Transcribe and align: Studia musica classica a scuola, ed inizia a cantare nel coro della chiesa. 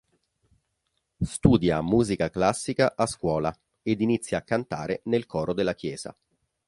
Studia 1.25 1.79
musica 1.83 2.31
classica 2.31 2.95
a 2.95 3.05
scuola, 3.05 3.55
ed 3.83 4.01
inizia 4.01 4.39
a 4.39 4.41
cantare 4.41 5.01
nel 5.03 5.27
coro 5.27 5.53
della 5.53 5.75
chiesa. 5.75 6.17